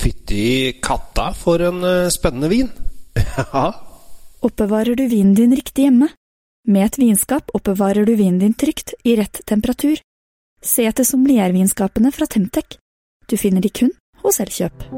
[0.00, 2.70] Fytti katta for en eh, spennende vin.
[3.36, 3.66] Ja.
[4.40, 6.08] Oppbevarer du vinen din riktig hjemme?
[6.68, 10.00] Med et vinskap oppbevarer du vinen din trygt, i rett temperatur.
[10.64, 12.78] Se etter sommeliervinskapene fra Temtec.
[13.28, 13.92] Du finner de kun
[14.24, 14.88] hos Elkjøp.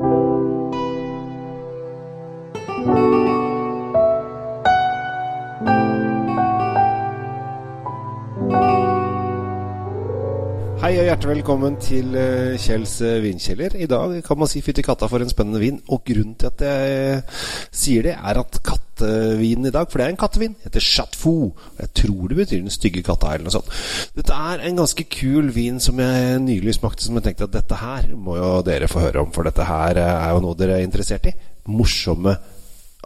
[10.83, 13.76] Hei og hjertelig velkommen til eh, Kjells eh, vinkjeller.
[13.78, 15.76] I dag kan man si fytti katta for en spennende vin.
[15.94, 20.08] Og grunnen til at jeg eh, sier det, er at kattevinen i dag, for det
[20.08, 21.52] er en kattevin, heter Chatfou.
[21.78, 23.70] Jeg tror det betyr den stygge katta eller noe sånt.
[24.18, 27.78] Dette er en ganske kul vin som jeg nylig smakte, som jeg tenkte at dette
[27.78, 30.88] her må jo dere få høre om, for dette her er jo noe dere er
[30.88, 31.36] interessert i.
[31.70, 32.34] Morsomme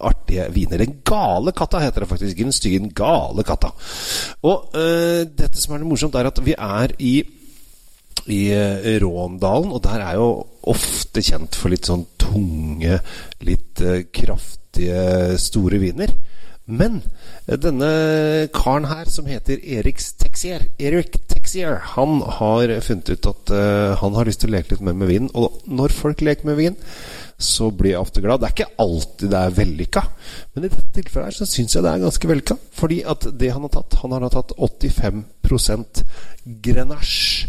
[0.01, 0.81] artige viner.
[0.81, 2.41] Den gale katta heter det faktisk.
[2.41, 3.77] Den stygge, den gale katta.
[4.49, 7.19] Og øh, dette som er det morsomt, er at vi er i
[8.33, 10.31] i eh, Råndalen, og der er jo
[10.67, 12.99] ofte kjent for litt sånn tunge,
[13.47, 16.11] litt uh, kraftige, store viner.
[16.67, 16.99] Men
[17.47, 17.91] uh, denne
[18.55, 24.19] karen her, som heter Erik Texier, Erik Texier han har funnet ut at uh, han
[24.19, 25.31] har lyst til å leke litt mer med vinen.
[25.39, 26.81] Og når folk leker med vin,
[27.39, 28.41] så blir jeg ofte glad.
[28.41, 30.03] Det er ikke alltid det er vellykka,
[30.55, 32.59] men i dette tilfellet her så syns jeg det er ganske vellykka.
[32.81, 35.25] Fordi at det han har tatt Han har tatt 85
[36.63, 37.49] Grenache,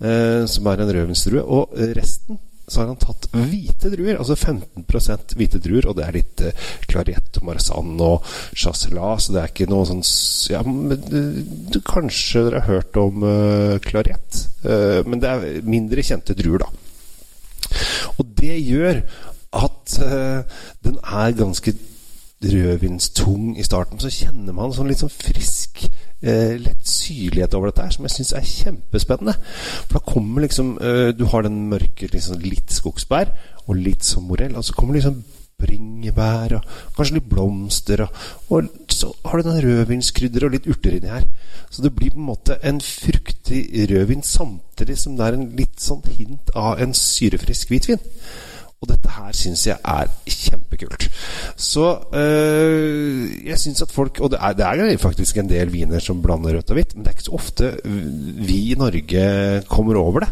[0.00, 5.34] eh, som er en rødvinsdrue, og resten så har han tatt hvite druer, altså 15%
[5.38, 9.52] hvite druer, og det er litt eh, Clariette og Marsanne og Chasselas, så det er
[9.52, 10.04] ikke noe sånn
[10.52, 16.04] ja, men, du, Kanskje dere har hørt om uh, Clariette, uh, men det er mindre
[16.04, 16.77] kjente druer, da.
[18.48, 19.02] Det gjør
[19.58, 21.74] at uh, den er ganske
[22.44, 24.00] rødvinstung i starten.
[24.00, 25.82] Så kjenner man sånn litt sånn frisk
[26.22, 29.34] eh, lett syrlighet over dette her, som jeg syns er kjempespennende.
[29.88, 33.32] For da kommer liksom eh, Du har den mørke liksom, litt skogsbær
[33.66, 35.18] og litt som morell, og så kommer liksom
[35.58, 38.04] bringebær og kanskje litt blomster.
[38.06, 38.22] Og,
[38.54, 41.24] og så har du noen rødvinskrydder og litt urter inni her.
[41.70, 45.80] Så det blir på en måte en fruktig rødvin samtidig som det er en litt
[45.82, 48.02] sånn hint av en syrefrisk hvitvin.
[48.78, 51.08] Og dette her syns jeg er kjempekult.
[51.58, 55.98] Så øh, jeg syns at folk Og det er, det er, faktisk en del viner
[56.02, 59.98] som blander rødt og hvitt, men det er ikke så ofte vi i Norge kommer
[59.98, 60.30] over det.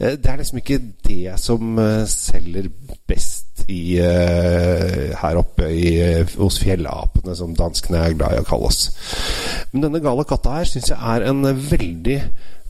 [0.00, 2.66] Eh, det er liksom ikke det som uh, selger
[3.06, 5.94] best i, uh, her oppe i,
[6.36, 8.88] hos fjellapene, som danskene er glad i å kalle oss.
[9.72, 12.18] Men denne gale katta her syns jeg er en veldig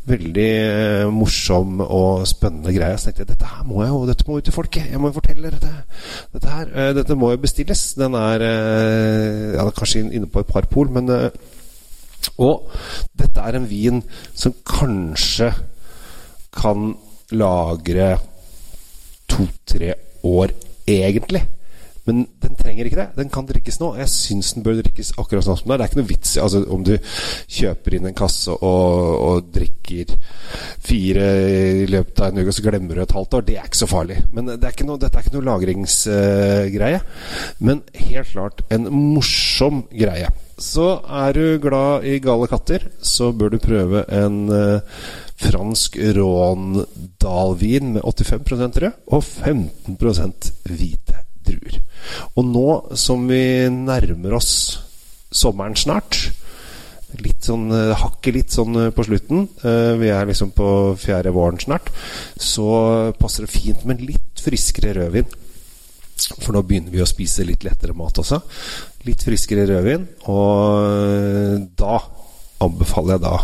[0.05, 2.97] veldig eh, morsom og spennende greie.
[2.99, 4.91] Så tenkte jeg dette her må jeg jo Dette må ut til folket.
[4.91, 5.72] Jeg må jo fortelle dette.
[6.34, 7.87] Dette her eh, Dette må jo bestilles.
[7.99, 11.11] Den er eh, ja, kanskje inne på et par pol, men
[12.41, 12.71] Og
[13.21, 14.03] dette er en vin
[14.34, 15.50] som kanskje
[16.55, 16.94] kan
[17.34, 18.15] lagre
[19.28, 19.94] to-tre
[20.25, 20.53] år,
[20.87, 21.45] egentlig.
[22.05, 23.06] Men den trenger ikke det.
[23.17, 23.95] Den kan drikkes nå.
[23.97, 25.81] Jeg syns den bør drikkes akkurat sånn som den er.
[25.81, 26.93] Det er ikke noe vits altså, om du
[27.56, 30.12] kjøper inn en kasse og, og, drikker
[30.84, 31.28] fire
[31.81, 33.49] i løpet av en uke, og så glemmer du et halvt år.
[33.49, 34.21] Det er ikke så farlig.
[34.37, 37.00] Men det er noe, dette er ikke noe lagringsgreie.
[37.00, 40.28] Uh, Men helt klart en morsom greie.
[40.61, 45.03] Så er du glad i gale katter, så bør du prøve en eh,
[45.41, 51.81] fransk Råndalvin med 85 rød og 15% hvite druer.
[52.37, 54.55] Og nå som vi nærmer oss
[55.35, 56.23] sommeren snart
[57.23, 59.45] Litt sånn eh, hakket litt sånn eh, på slutten.
[59.63, 60.67] Eh, vi er liksom på
[60.99, 61.93] fjerde våren snart.
[62.35, 62.67] Så
[63.21, 65.29] passer det fint med litt friskere rødvin.
[66.15, 68.41] For nå begynner vi å spise litt lettere mat også.
[69.09, 70.07] Litt friskere rødvin.
[70.31, 71.99] Og da
[72.65, 73.37] anbefaler jeg da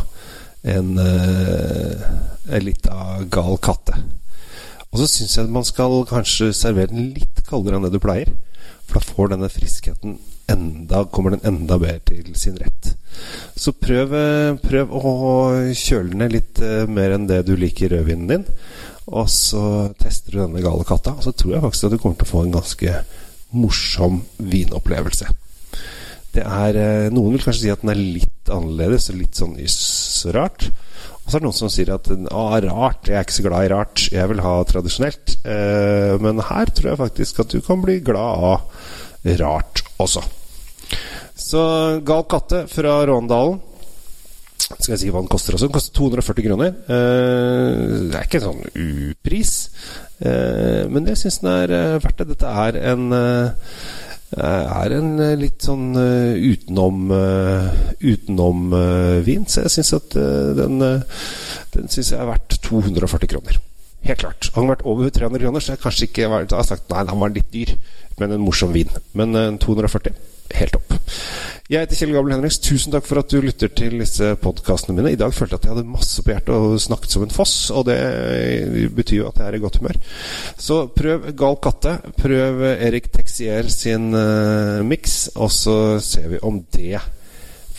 [0.77, 2.97] en, en lita
[3.33, 3.97] gal katte.
[4.91, 8.33] Og så syns jeg man skal kanskje servere den litt kaldere enn det du pleier.
[8.87, 10.19] For da får denne friskheten
[10.51, 12.95] enda, kommer den enda bedre til sin rett.
[13.55, 14.15] Så prøv,
[14.65, 15.13] prøv å
[15.79, 18.47] kjøle ned litt mer enn det du liker rødvinen din.
[19.11, 19.63] Og så
[20.01, 21.17] tester du denne gale katta.
[21.19, 22.97] Og så tror jeg faktisk at du kommer til å få en ganske
[23.51, 25.31] morsom vinopplevelse.
[26.31, 29.57] Det er, uh, noen vil kanskje si at den er litt annerledes litt sånn
[30.37, 30.69] rart.
[31.21, 33.67] Og så er det noen som sier at ah, rart, jeg er ikke så glad
[33.67, 35.35] i rart, jeg vil ha tradisjonelt.
[35.47, 40.25] Eh, men her tror jeg faktisk at du kan bli glad av rart også.
[41.39, 41.63] Så
[42.07, 43.61] Gal katte fra Råndalen.
[44.79, 45.67] Skal jeg si hva den koster også?
[45.69, 46.77] Den koster 240 kroner.
[46.87, 47.71] Eh,
[48.11, 49.55] det er ikke en sånn upris,
[50.23, 52.29] eh, men jeg syns den er eh, verdt det.
[52.35, 53.11] Dette er en
[54.31, 55.09] er en
[55.41, 57.09] litt sånn utenom
[57.99, 59.49] utenom-vin.
[59.51, 60.15] så jeg syns at
[60.55, 63.59] den, den synes jeg er verdt 240 kroner.
[64.07, 64.49] Helt klart.
[64.55, 67.03] Hadde den vært over 300 kroner, så hadde jeg kanskje ikke vært, hadde sagt nei,
[67.09, 67.73] den var litt dyr,
[68.21, 68.93] men en morsom vin.
[69.19, 70.15] Men eh, 240,
[70.59, 70.95] helt opp.
[71.71, 72.59] Jeg heter Kjell Gabel Henriks.
[72.65, 75.13] Tusen takk for at du lytter til disse podkastene mine.
[75.15, 77.55] I dag følte jeg at jeg hadde masse på hjertet og snakket som en foss,
[77.71, 78.01] og det
[78.97, 80.01] betyr jo at jeg er i godt humør.
[80.59, 81.95] Så prøv Gal katte.
[82.19, 86.99] Prøv Erik Texier sin uh, miks, og så ser vi om det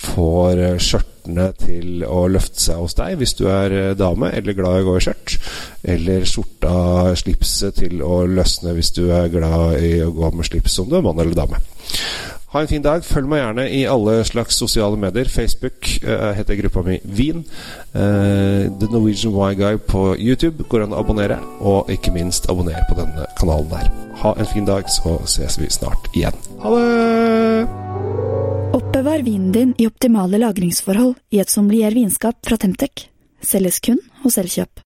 [0.01, 4.79] får skjørtene til å løfte seg hos deg hvis du er eh, dame eller glad
[4.79, 5.35] i å gå i skjørt.
[5.93, 6.73] Eller skjorta,
[7.19, 10.97] slipset til å løsne hvis du er glad i å gå med slips om du
[10.97, 11.61] er mann eller dame.
[12.51, 13.03] Ha en fin dag.
[13.07, 15.29] Følg meg gjerne i alle slags sosiale medier.
[15.31, 17.45] Facebook uh, heter gruppa mi Wien.
[17.95, 21.39] Uh, The Norwegian Wine Guy på YouTube går an å abonnere.
[21.63, 23.87] Og ikke minst abonner på denne kanalen der.
[24.21, 26.35] Ha en fin dag, så ses vi snart igjen.
[26.65, 27.79] Ha det!
[28.75, 33.07] Oppbevar vinen din i optimale lagringsforhold i et sommelier vinskap fra Temtec.
[33.43, 34.83] Selges kun hos Elkjøp.